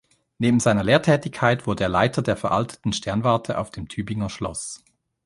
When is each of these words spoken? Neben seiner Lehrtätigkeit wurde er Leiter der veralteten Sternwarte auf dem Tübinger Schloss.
Neben 0.39 0.59
seiner 0.59 0.83
Lehrtätigkeit 0.83 1.67
wurde 1.67 1.83
er 1.83 1.89
Leiter 1.89 2.23
der 2.23 2.35
veralteten 2.35 2.91
Sternwarte 2.91 3.59
auf 3.59 3.69
dem 3.69 3.87
Tübinger 3.87 4.29
Schloss. 4.31 4.83